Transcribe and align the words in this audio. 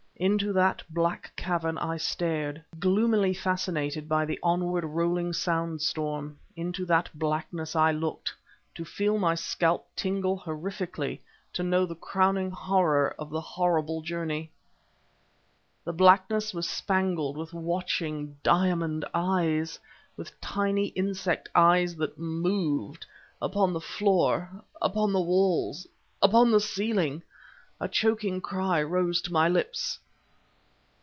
Into 0.17 0.53
that 0.53 0.83
black 0.87 1.35
cavern 1.35 1.79
I 1.79 1.97
stared, 1.97 2.63
gloomily 2.79 3.33
fascinated 3.33 4.07
by 4.07 4.23
the 4.23 4.39
onward 4.43 4.83
rolling 4.85 5.33
sound 5.33 5.81
storm; 5.81 6.37
into 6.55 6.85
that 6.85 7.09
blackness 7.15 7.75
I 7.75 7.91
looked... 7.91 8.31
to 8.75 8.85
feel 8.85 9.17
my 9.17 9.33
scalp 9.33 9.87
tingle 9.95 10.37
horrifically, 10.37 11.21
to 11.53 11.63
know 11.63 11.87
the 11.87 11.95
crowning 11.95 12.51
horror 12.51 13.15
of 13.17 13.31
the 13.31 13.41
horrible 13.41 14.03
journey. 14.03 14.51
The 15.85 15.93
blackness 15.93 16.53
was 16.53 16.69
spangled 16.69 17.35
with 17.35 17.51
watching, 17.51 18.37
diamond 18.43 19.03
eyes! 19.15 19.79
with 20.15 20.39
tiny 20.39 20.89
insect 20.89 21.49
eyes 21.55 21.95
that 21.95 22.19
moved; 22.19 23.07
upon 23.41 23.73
the 23.73 23.81
floor, 23.81 24.51
upon 24.83 25.13
the 25.13 25.19
walls, 25.21 25.87
upon 26.21 26.51
the 26.51 26.59
ceiling! 26.61 27.23
A 27.79 27.87
choking 27.87 28.39
cry 28.39 28.83
rose 28.83 29.19
to 29.23 29.33
my 29.33 29.49
lips. 29.49 29.97